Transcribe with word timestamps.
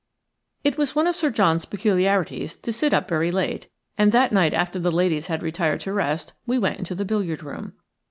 It 0.63 0.79
was 0.79 0.95
one 0.95 1.05
of 1.05 1.15
Sir 1.15 1.29
John's 1.29 1.65
peculiarities 1.65 2.57
to 2.57 2.73
sit 2.73 2.91
up 2.91 3.07
very 3.07 3.29
late, 3.29 3.69
and 3.99 4.11
that 4.11 4.31
night 4.31 4.51
after 4.55 4.79
the 4.79 4.89
ladies 4.89 5.27
had 5.27 5.43
retired 5.43 5.81
to 5.81 5.93
rest 5.93 6.33
we 6.47 6.57
went 6.57 6.79
into 6.79 6.95
the 6.95 7.05
billiard 7.05 7.43
room. 7.43 7.73